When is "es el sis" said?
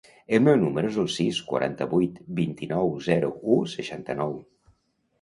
0.93-1.43